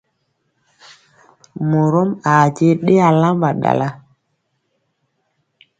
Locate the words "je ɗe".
2.55-2.93